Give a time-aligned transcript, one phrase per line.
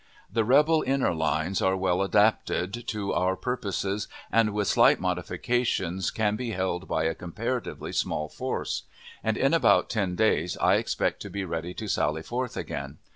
[0.33, 6.35] The rebel inner lines are well adapted to our purpose, and with slight modifications can
[6.35, 8.81] be held by a comparatively small force;
[9.23, 12.97] and in about ten days I expect to be ready to sally forth again.